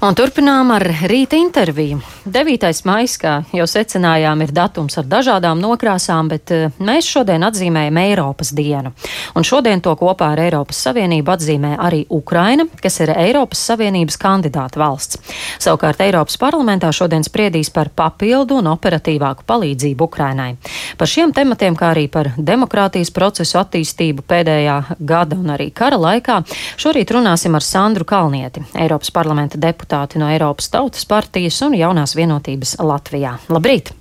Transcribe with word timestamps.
Un 0.00 0.14
turpinām 0.16 0.70
ar 0.72 0.80
rīta 1.10 1.36
interviju. 1.36 1.98
9. 2.30 2.84
maijs, 2.86 3.16
kā 3.18 3.32
jau 3.50 3.64
secinājām, 3.66 4.44
ir 4.44 4.52
datums 4.54 4.94
ar 5.00 5.06
dažādām 5.10 5.58
nokrāsām, 5.58 6.28
bet 6.30 6.52
eh, 6.54 6.68
mēs 6.78 7.08
šodien 7.10 7.42
atzīmējam 7.42 7.96
Eiropas 7.98 8.52
dienu. 8.54 8.92
Un 9.34 9.46
šodien 9.46 9.82
to 9.82 9.96
kopā 9.98 10.28
ar 10.36 10.42
Eiropas 10.44 10.78
Savienību 10.86 11.32
atzīmē 11.34 11.72
arī 11.82 12.04
Ukraina, 12.14 12.68
kas 12.82 13.00
ir 13.02 13.10
Eiropas 13.16 13.64
Savienības 13.70 14.18
kandidāta 14.20 14.78
valsts. 14.78 15.18
Savukārt 15.58 16.04
Eiropas 16.04 16.38
parlamentā 16.38 16.92
šodien 16.94 17.26
spriedīs 17.26 17.72
par 17.74 17.90
papildu 17.90 18.60
un 18.60 18.70
operatīvāku 18.70 19.46
palīdzību 19.50 20.06
Ukrainai. 20.06 20.54
Par 21.00 21.10
šiem 21.10 21.34
tematiem, 21.34 21.74
kā 21.74 21.90
arī 21.96 22.06
par 22.12 22.30
demokrātijas 22.38 23.10
procesu 23.10 23.58
attīstību 23.58 24.22
pēdējā 24.30 24.78
gada 25.00 25.40
un 25.40 25.50
arī 25.56 25.70
kara 25.74 25.98
laikā, 25.98 26.38
šorīt 26.78 27.10
runāsim 27.16 27.58
ar 27.58 27.66
Sandru 27.66 28.06
Kalnieti, 28.06 28.62
Eiropas 28.78 29.10
parlamenta 29.10 29.58
deputāti 29.58 30.22
no 30.22 30.30
Eiropas 30.30 30.70
Tautas 30.70 31.10
partijas 31.10 31.58
un 31.66 31.74
jaunās 31.74 32.14
vienotības 32.20 32.76
Latvijā. 32.84 33.34
Labrīt! 33.52 33.92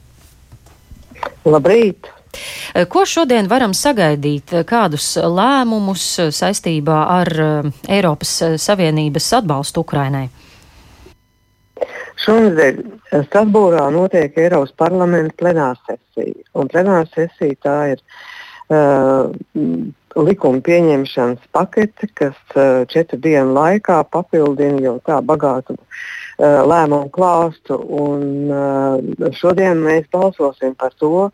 Labrīt! 1.48 2.12
Ko 2.94 3.05
šodien 3.09 3.50
varam 3.50 3.73
sagaidīt? 3.73 4.54
Kādus 4.70 5.16
lēmumus 5.18 6.05
saistībā 6.36 7.00
ar 7.16 7.34
eh, 7.45 7.72
Eiropas 7.98 8.36
Savienības 8.62 9.32
atbalstu 9.40 9.82
Ukrainai? 9.82 10.28
Šonadēļ 12.20 12.84
Strasbūrā 13.30 13.88
notiek 13.95 14.36
Eiropas 14.38 14.76
parlamenta 14.78 15.34
plenārsesija. 15.40 16.44
Un 16.59 16.70
plenārsesija 16.70 17.58
tā 17.64 17.78
ir 17.95 18.04
uh, 18.04 18.20
likuma 18.70 20.62
pieņemšanas 20.66 21.50
pakete, 21.54 22.09
kas 22.14 22.38
uh, 22.55 22.86
četru 22.90 23.20
dienu 23.22 23.54
laikā 23.55 24.04
papildina 24.12 24.82
jau 24.84 24.98
tā 25.05 25.20
bagātu 25.26 25.76
uh, 25.76 25.86
lēmumu 26.40 27.09
klāstu. 27.14 27.78
Un, 27.78 28.52
šodien 29.36 29.81
mēs 29.84 30.09
balsosim 30.14 30.76
par 30.80 30.94
to, 31.02 31.30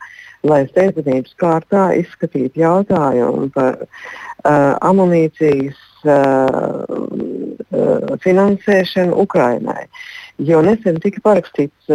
lai 0.45 0.65
steidzamības 0.69 1.35
kārtā 1.41 1.87
izskatītu 1.99 2.61
jautājumu 2.61 3.49
par 3.55 3.79
amunīcijas 4.45 5.79
finansēšanu 8.21 9.17
Ukrainai. 9.23 9.87
Jo 10.37 10.59
nesen 10.61 10.99
tika 11.01 11.23
parakstīts 11.25 11.89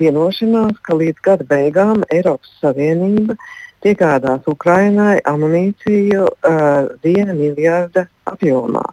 vienošanās, 0.00 0.78
ka 0.86 0.96
līdz 0.96 1.20
gada 1.26 1.44
beigām 1.50 2.00
Eiropas 2.14 2.54
Savienība 2.62 3.36
uh, 3.36 3.50
piegādās 3.82 4.46
Ukrainai 4.50 5.18
amunīciju 5.28 6.26
uh, 6.26 6.92
viena 7.04 7.34
miljarda 7.36 8.06
apjomā. 8.30 8.84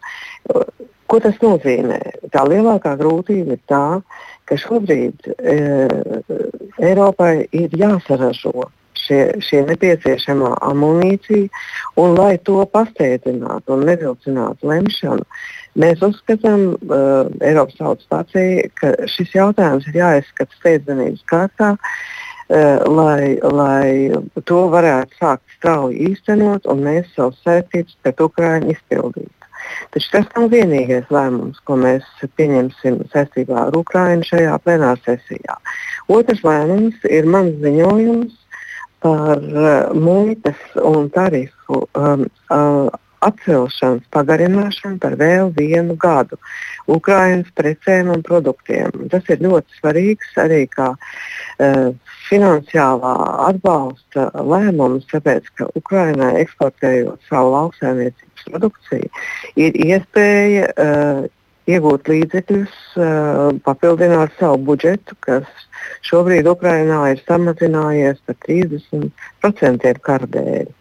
Ko 1.09 1.20
tas 1.23 1.38
nozīmē? 1.42 2.00
Tā 2.34 2.44
lielākā 2.50 2.96
grūtība 3.00 3.58
ir 3.58 3.62
tā, 3.70 3.86
ka 4.50 4.58
šobrīd 4.58 5.31
uh, 5.34 6.28
Eiropai 6.80 7.48
ir 7.52 7.73
jāsaražo 7.78 8.70
šie, 9.09 9.22
šie 9.44 9.64
nepieciešamā 9.70 10.54
amunīcija, 10.70 11.50
un 12.02 12.16
lai 12.18 12.36
to 12.46 12.62
pasteidzinātu 12.74 13.76
un 13.76 13.86
nevilcinātu 13.90 14.70
lemšanu, 14.70 15.26
mēs 15.80 16.03
uzskatām, 16.06 16.72
uh, 16.76 17.30
Eiropas 17.46 17.80
Tautas 17.80 18.09
partija, 18.12 18.70
ka 18.80 18.94
šis 19.09 19.36
jautājums 19.38 19.88
ir 19.90 20.02
jāizskata 20.03 20.62
steidzamības 20.62 21.26
kārtā. 21.30 21.76
Eh, 21.76 22.28
lai, 22.50 23.38
lai 23.45 24.09
to 24.50 24.64
varētu 24.73 25.19
sākt 25.19 25.58
strauji 25.58 26.09
īstenot 26.09 26.66
un 26.72 26.81
mēs 26.88 27.11
savus 27.14 27.38
saistības 27.45 27.97
pret 28.02 28.23
Ukraiņu 28.25 28.73
izpildītu. 28.73 29.36
Taču 29.94 30.11
tas 30.14 30.28
nav 30.36 30.50
vienīgais 30.53 31.09
lēmums, 31.14 31.59
ko 31.67 31.78
mēs 31.80 32.06
pieņemsim 32.39 33.03
saistībā 33.14 33.67
ar 33.67 33.78
Ukraiņu 33.78 34.28
šajā 34.31 34.58
plenārsesijā. 34.66 35.58
Otrs 36.09 36.41
lēmums 36.45 37.06
ir 37.09 37.30
mans 37.30 37.59
ziņojums 37.64 38.33
par 39.03 39.38
uh, 39.39 39.94
muitas 39.95 40.59
un 40.84 41.09
tarifu 41.16 41.84
um, 41.95 42.25
uh, 42.50 42.90
atcelšanas 43.25 44.06
pagarināšanu 44.13 45.00
par 45.03 45.16
vēl 45.19 45.52
vienu 45.56 45.96
gadu 46.00 46.40
Ukraiņas 46.90 47.52
precēm 47.57 48.12
un 48.13 48.24
produktiem. 48.25 49.07
Tas 49.12 49.28
ir 49.30 49.44
ļoti 49.44 49.80
svarīgs 49.80 50.38
arī 50.41 50.62
kā 50.72 50.91
uh, 50.96 51.90
finansiālā 52.30 53.16
atbalsta 53.50 54.30
lēmums, 54.35 55.07
tāpēc 55.12 55.50
ka 55.57 55.69
Ukraiņai 55.80 56.31
eksportējot 56.44 57.28
savu 57.30 57.53
lauksaimniecības 57.56 58.47
produkciju, 58.50 59.12
ir 59.59 59.80
iespēja 59.90 60.72
uh, 60.72 61.22
iegūt 61.69 62.09
līdzekļus, 62.09 62.75
uh, 62.97 63.46
papildināt 63.66 64.34
savu 64.40 64.62
budžetu, 64.72 65.18
kas 65.25 65.46
šobrīd 66.07 66.50
Ukrainā 66.50 67.03
ir 67.13 67.24
samazinājies 67.28 68.22
par 68.25 68.38
30% 68.47 69.96
kara 70.06 70.36
dēļ. 70.38 70.68
Mm. 70.68 70.74
Um, 70.74 70.78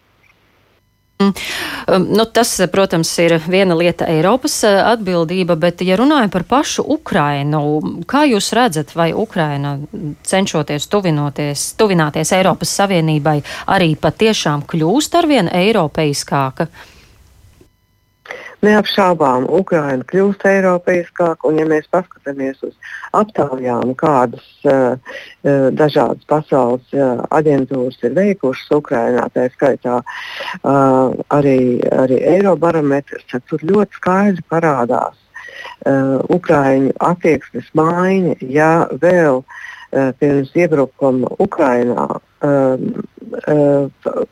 nu, 2.17 2.25
tas, 2.33 2.53
protams, 2.71 3.09
ir 3.19 3.33
viena 3.43 3.75
lieta 3.75 4.07
Eiropas 4.07 4.53
uh, 4.63 4.77
atbildība, 4.93 5.57
bet, 5.59 5.81
ja 5.83 5.97
runājam 5.99 6.31
par 6.31 6.45
pašu 6.47 6.85
Ukrainu, 6.95 7.61
kā 8.07 8.23
jūs 8.29 8.53
redzat, 8.55 8.93
vai 8.95 9.09
Ukraina 9.11 9.75
cenšoties 10.23 10.87
tuvināties 10.87 12.31
Eiropas 12.37 12.71
Savienībai 12.79 13.41
arī 13.67 13.97
patiešām 13.99 14.63
kļūst 14.69 15.19
arvien 15.19 15.51
eiropeiskāka? 15.51 16.69
Neapšaubām, 18.59 19.45
Ukraina 19.55 20.03
kļūst 20.03 20.43
eiropeiskāka, 20.49 21.47
un 21.47 21.61
ja 21.61 21.65
mēs 21.69 21.85
paskatāmies 21.93 22.59
uz 22.67 22.73
aptaujām, 23.15 23.93
kādas 23.99 24.47
uh, 24.67 24.97
uh, 24.99 25.69
dažādas 25.79 26.27
pasaules 26.27 26.83
uh, 26.91 27.21
aģentūras 27.39 28.01
ir 28.03 28.17
veikušas 28.17 28.73
Ukrainā, 28.75 29.29
tā 29.31 29.47
skaitā 29.53 30.01
uh, 30.01 31.15
arī, 31.31 31.79
arī 32.03 32.19
Eirobarometrs, 32.35 33.23
tad 33.31 33.47
tur 33.47 33.63
ļoti 33.63 34.01
skaidri 34.01 34.43
parādās 34.51 35.15
uh, 35.15 36.19
Ukraiņu 36.27 36.97
attieksmes 36.99 37.69
maiņa, 37.79 38.35
ja 38.43 38.73
vēl 38.91 39.39
uh, 39.39 40.11
pirms 40.19 40.51
iebrukuma 40.59 41.31
Ukrainā 41.39 42.09
um, 42.43 42.91
uh, 43.39 44.27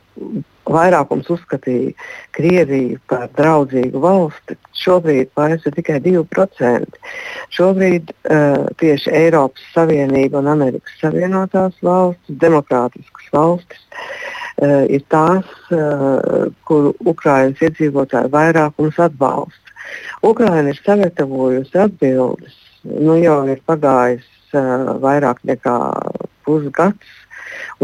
vairākums 0.72 1.28
uzskatīja 1.32 1.94
Krieviju 2.36 2.98
par 3.10 3.28
draudzīgu 3.38 4.00
valsti, 4.02 4.56
šobrīd 4.78 5.30
vairs 5.38 5.66
ir 5.66 5.76
tikai 5.76 5.98
2%. 6.04 6.98
Šobrīd 7.54 8.12
uh, 8.12 8.68
tieši 8.80 9.12
Eiropas 9.22 9.64
Savienība 9.74 10.42
un 10.42 10.50
Amerikas 10.52 10.98
Savienotās 11.02 11.78
valstis, 11.84 12.38
demokrātiskas 12.44 13.30
valstis, 13.34 13.84
uh, 13.90 14.84
ir 14.86 15.04
tās, 15.12 15.48
uh, 15.72 16.48
kuru 16.68 16.94
Ukraiņas 17.14 17.64
iedzīvotāju 17.68 18.32
vairākums 18.34 19.00
atbalsta. 19.08 19.76
Ukraiņa 20.26 20.74
ir 20.74 20.82
sagatavojusi 20.84 21.80
atbildes, 21.80 22.58
nu 22.84 23.16
jau 23.22 23.40
ir 23.48 23.62
pagājis 23.68 24.26
uh, 24.52 24.98
vairāk 25.02 25.40
nekā 25.48 25.78
pusgads 26.46 27.16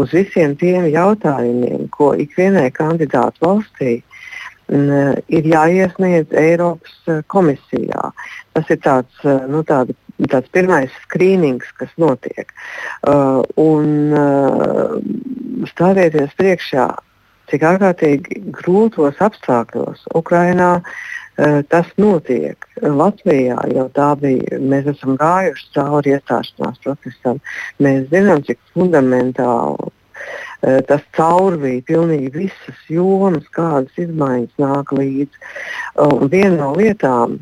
uz 0.01 0.13
visiem 0.15 0.55
tiem 0.59 0.87
jautājumiem, 0.91 1.87
ko 1.93 2.13
ikvienai 2.19 2.69
kandidātu 2.75 3.45
valstī 3.45 3.93
m, 4.71 5.15
ir 5.27 5.47
jāiesniedz 5.51 6.35
Eiropas 6.35 6.97
eh, 7.07 7.21
komisijā. 7.31 8.11
Tas 8.55 8.71
ir 8.73 8.81
tāds, 8.83 9.23
eh, 9.23 9.47
nu, 9.51 9.63
tāda, 9.67 9.95
tāds 10.31 10.51
pirmais 10.55 10.93
skrīnings, 11.05 11.71
kas 11.79 11.91
notiek. 11.99 12.53
Uh, 13.03 13.41
un 13.59 14.15
uh, 14.15 14.93
stāvieties 15.67 16.31
priekšā, 16.39 16.85
cik 17.51 17.65
ārkārtīgi 17.67 18.39
grūtos 18.55 19.19
apstākļos 19.19 20.07
Ukrainā 20.15 20.69
uh, 20.79 20.95
tas 21.69 21.87
notiek. 21.99 22.67
Latvijā 22.81 23.57
jau 23.75 23.87
tā 23.95 24.11
bija. 24.19 24.59
Mēs 24.59 24.87
esam 24.93 25.17
gājuši 25.19 25.67
cauri 25.75 26.15
iestāšanās 26.15 26.79
procesam. 26.83 27.41
Mēs 27.83 28.07
zinām, 28.13 28.43
cik 28.47 28.61
fundamentāli 28.75 29.89
uh, 29.89 30.79
tas 30.87 31.03
caurvīja 31.17 31.83
pilnīgi 31.89 32.31
visas 32.37 32.85
jomas, 32.89 33.43
kādas 33.55 33.99
izmaiņas 33.99 34.55
nāk 34.61 34.95
līdzi. 34.95 35.43
Uh, 35.99 36.23
viena 36.31 36.55
no 36.61 36.71
lietām, 36.79 37.39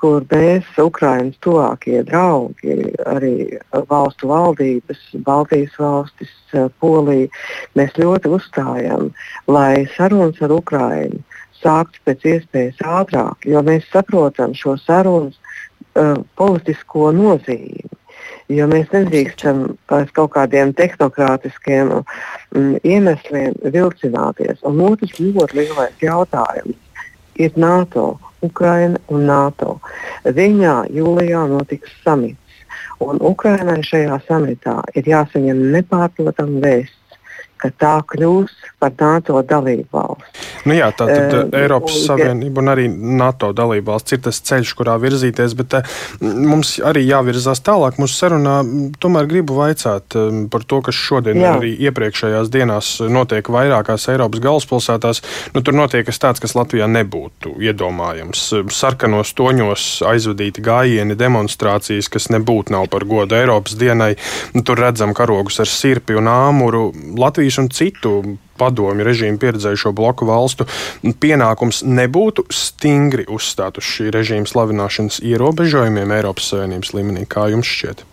kur 0.00 0.24
mēs, 0.30 0.68
Ukraiņas 0.80 1.40
tuvākie 1.44 2.00
draugi, 2.08 2.76
arī 3.04 3.58
valstu 3.90 4.30
valdības, 4.30 5.02
Baltijas 5.26 5.74
valstis, 5.80 6.32
Polija, 6.80 7.28
mēs 7.76 7.92
ļoti 8.00 8.32
uzstājam, 8.38 9.10
lai 9.46 9.84
sarunas 9.96 10.40
ar 10.40 10.54
Ukraiņu 10.56 11.20
sākts 11.62 12.00
pēc 12.06 12.24
iespējas 12.32 12.80
ātrāk, 13.00 13.46
jo 13.48 13.62
mēs 13.66 13.86
saprotam 13.92 14.54
šo 14.56 14.76
sarunu 14.80 15.32
uh, 15.32 16.16
politisko 16.38 17.10
nozīmi. 17.16 17.92
Jo 18.50 18.68
mēs 18.70 18.92
nedrīkstam 18.94 19.76
pēc 19.90 20.12
kaut 20.14 20.32
kādiem 20.36 20.72
tehnokrātiskiem 20.78 21.92
um, 21.96 22.68
iemesliem 22.86 23.56
vilcināties. 23.74 24.62
Un 24.66 24.78
otrs 24.86 25.18
ļoti 25.18 25.60
lielais 25.60 26.02
jautājums. 26.02 26.76
ir 27.36 27.52
NATO. 27.56 28.18
Ukraina 28.42 28.98
un 29.08 29.26
NATO. 29.26 29.80
Viņā 30.24 30.86
jūlijā 30.92 31.46
notiks 31.48 31.90
samits. 32.04 32.62
Un 33.00 33.18
Ukrainai 33.20 33.82
šajā 33.84 34.20
samitā 34.28 34.78
ir 34.94 35.08
jāsaņem 35.10 35.60
nepārprotama 35.74 36.62
vēsts 36.62 37.06
ka 37.62 37.72
tā 37.82 37.94
kļūs 38.12 38.52
par 38.80 38.94
NATO 39.00 39.42
dalību 39.42 39.88
valsti. 39.92 40.45
Nu 40.66 40.76
jā, 40.76 40.90
tā 40.92 41.06
tad 41.08 41.32
uh, 41.32 41.44
Eiropas 41.56 41.96
Savienība 42.04 42.60
un 42.62 42.72
arī 42.72 42.86
NATO 42.90 43.52
dalību 43.56 43.92
valsts 43.92 44.16
ir 44.16 44.20
tas 44.26 44.40
ceļš, 44.44 44.74
kurā 44.76 44.96
virzīties, 45.00 45.54
bet 45.56 45.78
uh, 45.78 45.96
mums 46.20 46.76
arī 46.84 47.06
jāvirzās 47.06 47.62
tālāk. 47.64 47.96
Mūsu 48.02 48.18
sarunā 48.18 48.58
tomēr 49.00 49.28
gribu 49.30 49.56
vaicāt 49.56 50.16
par 50.52 50.66
to, 50.68 50.82
kas 50.84 50.98
šodien 50.98 51.40
jā. 51.40 51.54
arī 51.56 51.72
iepriekšējās 51.88 52.50
dienās 52.52 52.90
notiek 53.00 53.48
vairākās 53.52 54.08
Eiropas 54.12 54.42
galvaspilsētās. 54.44 55.22
Nu, 55.56 55.64
tur 55.64 55.78
notiek 55.78 56.06
kas 56.06 56.20
tāds, 56.22 56.42
kas 56.42 56.56
Latvijā 56.58 56.88
nebūtu 56.90 57.56
iedomājams. 57.64 58.44
Sarkanos 58.76 59.32
toņos 59.38 59.88
aizvadīti 60.06 60.64
gājieni, 60.66 61.16
demonstrācijas, 61.18 62.10
kas 62.12 62.28
nebūtu 62.34 62.76
nav 62.76 62.90
par 62.92 63.06
godu 63.08 63.38
Eiropas 63.38 63.78
dienai. 63.80 64.12
Nu, 64.52 64.64
tur 64.66 64.84
redzam 64.84 65.16
karogus 65.16 65.62
ar 65.64 65.70
sirpi 65.70 66.18
un 66.20 66.28
āmuru. 66.30 66.90
Latvija 67.16 67.46
Krievijas 67.46 67.58
un 67.58 67.68
citu 67.70 68.36
padomju 68.58 69.06
režīmu 69.06 69.40
pieredzējušo 69.42 69.92
bloku 69.96 70.28
valstu 70.28 70.66
pienākums 71.22 71.82
nebūtu 71.86 72.46
stingri 72.52 73.28
uzstāt 73.28 73.80
uz 73.80 73.86
šī 73.86 74.10
režīma 74.14 74.50
slavināšanas 74.50 75.22
ierobežojumiem 75.22 76.12
Eiropas 76.18 76.52
Savienības 76.52 76.94
līmenī. 76.96 77.26
Kā 77.30 77.48
jums 77.52 77.70
šķiet? 77.70 78.06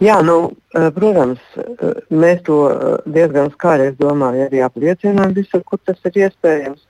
Jā, 0.00 0.22
nu, 0.24 0.52
eh, 0.74 0.88
protams, 0.96 1.40
eh, 1.56 2.00
mēs 2.10 2.42
to 2.44 2.58
eh, 2.70 3.02
diezgan 3.04 3.50
skaļi, 3.52 3.90
es 3.90 3.96
domāju, 4.00 4.46
arī 4.48 4.62
apliecinām 4.64 5.34
visur, 5.36 5.62
kur 5.64 5.78
tas 5.84 5.98
ir 6.04 6.22
iespējams. 6.24 6.80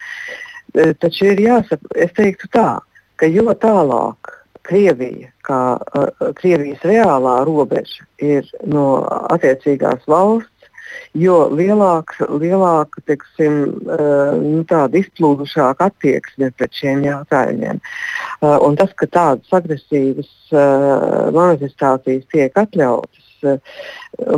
Taču 1.02 1.24
ir 1.32 1.40
jāsaprot, 1.42 1.96
es 1.98 2.12
teiktu 2.14 2.46
tā, 2.54 2.78
ka 3.18 3.26
jo 3.26 3.50
tālāk 3.58 4.36
Krievija, 4.62 5.32
kā 5.42 5.80
Krievijas 6.38 6.84
reālā 6.86 7.40
robeža, 7.42 8.06
ir 8.22 8.46
no 8.62 9.02
attiecīgās 9.34 10.06
valsts, 10.06 10.59
jo 11.14 11.36
lielāka, 11.54 12.26
lielāka 12.40 13.02
teiksim, 13.06 13.56
eh, 13.96 14.34
nu, 14.40 14.64
izplūdušāka 15.00 15.90
attieksme 15.90 16.50
pret 16.56 16.72
šiem 16.72 17.04
jautājumiem. 17.06 17.80
Eh, 17.80 18.58
un 18.66 18.76
tas, 18.76 18.92
ka 18.96 19.06
tādas 19.06 19.50
agresīvas 19.60 20.30
eh, 20.52 21.30
manifestācijas 21.36 22.28
tiek 22.32 22.54
atļautas, 22.54 23.19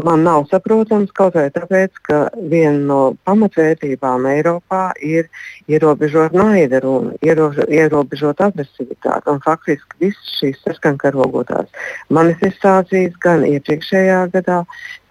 man 0.04 0.22
nav 0.22 0.46
saprotams 0.50 1.12
kaut 1.16 1.36
vai 1.36 1.48
tāpēc, 1.54 1.98
ka 2.06 2.18
viena 2.50 2.78
no 2.88 2.98
pamatvērtībām 3.26 4.26
Eiropā 4.30 4.82
ir 5.02 5.28
ierobežot 5.70 6.36
naida 6.36 6.82
runu, 6.84 7.14
ierobežot 7.22 8.42
agresivitāti. 8.46 9.30
Un 9.32 9.40
faktiski 9.44 10.06
visas 10.06 10.34
šīs 10.38 10.60
saskankarogotās 10.66 11.70
manifestācijas 12.12 13.16
gan 13.22 13.46
iepriekšējā 13.48 14.20
gadā, 14.36 14.62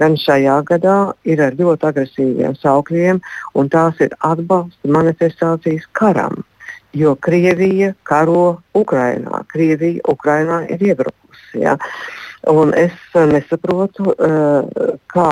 gan 0.01 0.17
šajā 0.19 0.61
gadā 0.69 0.97
ir 1.27 1.43
ar 1.43 1.57
ļoti 1.59 1.91
agresīviem 1.91 2.55
saukļiem, 2.61 3.21
un 3.55 3.73
tās 3.73 3.99
ir 4.03 4.15
atbalsta 4.19 4.95
manifestācijas 4.99 5.87
karam. 5.97 6.43
Jo 6.91 7.15
Krievija 7.15 7.93
karo 8.03 8.61
Ukrainā, 8.75 9.45
Krievija 9.47 10.03
Ukrainā 10.11 10.65
ir 10.73 10.81
iebrukusi. 10.89 11.61
Ja? 11.63 11.77
Uh, 11.77 12.20
Un 12.49 12.73
es 12.73 12.95
uh, 13.13 13.27
nesaprotu, 13.29 14.13
uh, 14.15 14.95
kā 15.13 15.29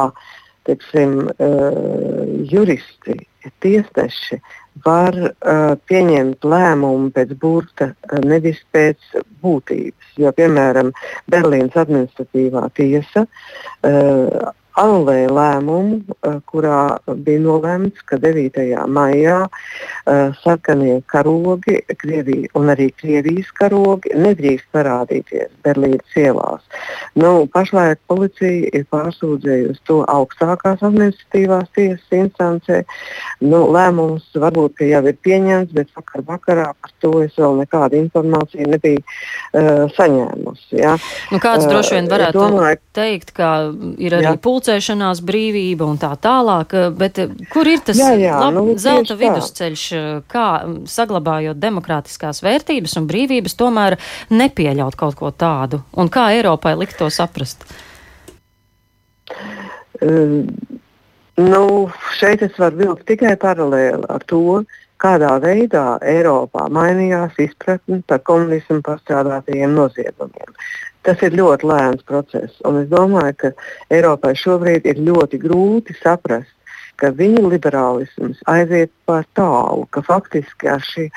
teiksim, 0.70 1.24
uh, 1.26 2.24
juristi, 2.52 3.18
tiesneši 3.64 4.38
var 4.84 5.16
pieņemt 5.90 6.46
lēmumu 6.46 7.10
pēc 7.16 7.32
burta, 7.40 7.90
nevis 8.24 8.60
pēc 8.72 9.18
būtības. 9.44 10.12
Jo, 10.20 10.32
piemēram, 10.36 10.92
Berlīnas 11.32 11.76
administratīvā 11.80 12.66
tiesa 12.78 13.26
anulēja 14.80 15.30
lēmumu, 15.34 16.00
eh, 16.00 16.40
kurā 16.52 16.82
bija 17.26 17.42
nolēmts, 17.44 18.04
ka 18.06 18.18
9. 18.18 18.86
maijā 18.88 19.40
sarkanie 20.44 21.02
karogi 21.06 21.80
Krievija, 22.02 22.50
un 22.56 22.72
arī 22.74 22.90
Krievijas 22.98 23.52
karogi 23.60 24.14
nedrīkst 24.16 24.70
parādīties 24.74 25.52
Berlīnas 25.66 26.16
ielās. 26.18 26.64
Nu, 27.20 27.48
pašlaik 27.54 28.02
policija 28.08 28.70
ir 28.74 28.86
pārsūdzējusi 28.94 29.84
to 29.90 30.02
augstākās 30.10 30.84
administratīvās 30.86 31.70
tiesas 31.76 32.18
instancē. 32.22 32.84
Nu, 33.42 33.66
lēmums 33.74 34.28
varbūt 34.36 34.84
jau 34.86 35.04
ir 35.10 35.20
pieņemts, 35.26 35.74
bet 35.76 35.92
vakar 35.98 36.26
vakarā 36.28 36.70
par 36.80 36.94
to 37.02 37.14
es 37.24 37.36
vēl 37.40 37.60
nekādu 37.64 38.00
informāciju 38.00 38.70
nebiju 38.76 39.02
uh, 39.02 39.86
saņēmusi. 39.98 40.80
Ja. 40.80 40.96
Nu, 41.34 41.42
kāds 41.42 41.66
uh, 41.66 41.74
droši 41.74 41.98
vien 41.98 42.12
varētu 42.12 42.40
domāju, 42.40 42.82
teikt, 42.96 43.34
ka 43.38 43.52
ir 43.98 44.18
arī 44.20 44.36
pulcē 44.38 44.70
pulcēšanās 44.70 45.22
brīvība 45.26 45.88
un 45.88 45.98
tā 45.98 46.12
tālāk, 46.20 46.74
eh, 46.74 46.90
bet 46.92 47.20
kur 47.52 47.68
ir 47.68 47.80
tas 47.80 47.98
jā, 47.98 48.14
jā, 48.20 48.38
lab, 48.40 48.54
nu, 48.54 48.76
zelta 48.78 49.16
vidusceļš, 49.16 49.84
kā 50.30 50.48
saglabājot 50.86 51.60
demokrātiskās 51.60 52.44
vērtības 52.44 52.98
un 53.00 53.08
brīvības, 53.10 53.56
tomēr 53.56 53.98
nepieļaut 54.30 54.96
kaut 55.00 55.16
ko 55.20 55.32
tādu? 55.32 55.82
Un 55.94 56.10
kā 56.10 56.30
Eiropai 56.36 56.76
likt 56.78 56.99
to 57.00 57.10
saprast? 57.14 57.66
Uh, 60.00 60.46
nu, 61.40 61.64
šeit 62.20 62.44
es 62.46 62.60
varu 62.60 62.84
vilkt 62.84 63.08
tikai 63.10 63.36
paralēli 63.40 64.08
ar 64.12 64.24
to, 64.30 64.62
kādā 65.00 65.32
veidā 65.44 65.98
Eiropā 66.04 66.68
mainījās 66.76 67.38
izpratne 67.40 68.02
par 68.08 68.24
komunismu 68.28 68.82
pastrādātajiem 68.86 69.76
noziegumiem. 69.76 70.56
Tas 71.08 71.22
ir 71.24 71.36
ļoti 71.40 71.68
lēns 71.70 72.04
process, 72.08 72.60
un 72.68 72.82
es 72.82 72.90
domāju, 72.92 73.36
ka 73.40 73.52
Eiropai 73.96 74.34
šobrīd 74.36 74.88
ir 74.92 75.00
ļoti 75.08 75.40
grūti 75.40 75.96
saprast, 76.02 76.52
ka 77.00 77.14
viņu 77.16 77.48
liberālisms 77.54 78.42
aiziet 78.52 78.92
par 79.08 79.24
tālu, 79.40 79.86
ka 79.96 80.04
faktiski 80.04 80.68
ar, 80.68 80.84
šī, 80.84 81.08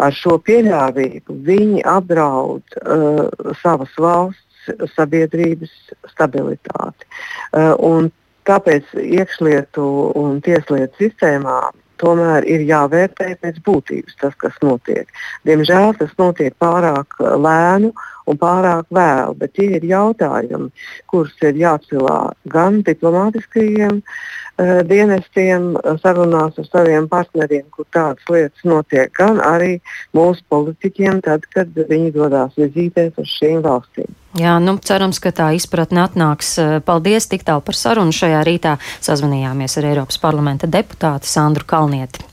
ar 0.00 0.16
šo 0.16 0.38
pieļāvību 0.46 1.36
viņi 1.44 1.84
apdraud 1.92 2.78
uh, 2.80 3.52
savas 3.60 3.92
valsts 4.00 4.45
sabiedrības 4.94 5.74
stabilitāti. 6.12 7.08
Uh, 7.52 8.08
tāpēc 8.46 8.94
iekšlietu 9.02 9.86
un 10.18 10.40
tieslietu 10.44 11.06
sistēmām 11.06 11.74
tomēr 12.00 12.44
ir 12.48 12.64
jāvērtē 12.68 13.36
pēc 13.40 13.60
būtības 13.66 14.18
tas, 14.20 14.34
kas 14.40 14.56
notiek. 14.64 15.08
Diemžēl 15.48 15.94
tas 16.00 16.12
notiek 16.20 16.56
pārāk 16.60 17.16
lēnu 17.20 17.92
un 18.26 18.40
pārāk 18.40 18.88
vēlu, 18.94 19.36
bet 19.40 19.54
tie 19.56 19.68
ir 19.78 19.86
jautājumi, 19.86 20.68
kurus 21.10 21.46
ir 21.46 21.58
jāatcelā 21.62 22.18
gan 22.52 22.82
diplomātiskajiem 22.86 24.02
uh, 24.02 24.82
dienestiem, 24.90 25.72
sarunās 26.02 26.58
ar 26.60 26.68
saviem 26.68 27.08
partneriem, 27.12 27.66
kur 27.70 27.88
tādas 27.94 28.32
lietas 28.32 28.68
notiek, 28.68 29.12
gan 29.16 29.40
arī 29.44 29.76
mūsu 30.16 30.44
politiķiem, 30.52 31.22
tad, 31.26 31.48
kad 31.54 31.72
viņi 31.76 32.14
dodas 32.18 32.56
vizītēs 32.60 33.16
uz 33.22 33.36
šīm 33.38 33.62
valstīm. 33.66 34.15
Jā, 34.36 34.58
nu, 34.60 34.74
cerams, 34.84 35.16
ka 35.22 35.30
tā 35.32 35.46
izpratne 35.56 36.02
atnāks. 36.04 36.56
Paldies 36.84 37.24
tik 37.30 37.46
tālu 37.46 37.62
par 37.64 37.76
sarunu 37.78 38.12
šajā 38.12 38.42
rītā. 38.44 38.74
Sazvanījāmies 39.04 39.78
ar 39.80 39.88
Eiropas 39.88 40.20
parlamenta 40.20 40.68
deputāti 40.68 41.30
Sandru 41.30 41.64
Kalnieti. 41.64 42.20